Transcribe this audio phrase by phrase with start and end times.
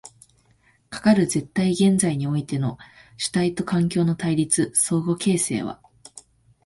[0.89, 2.79] かかる絶対現在においての
[3.17, 5.79] 主体と環境との対立、相互形成は